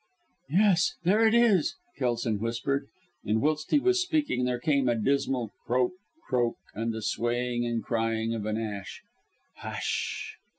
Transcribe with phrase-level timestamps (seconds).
[0.49, 2.87] "Yes, there it is!" Kelson whispered
[3.23, 5.91] and whilst he was speaking there came a dismal croak,
[6.27, 9.03] croak, and the swaying and crying of an ash
[9.57, 10.37] "Hush!"